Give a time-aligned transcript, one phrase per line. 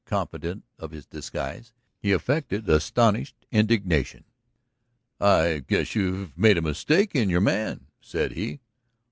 [0.05, 4.23] Confident of this disguise, he affected astonished indignation.
[5.19, 8.61] "I guess you've made a mistake in your man," said he.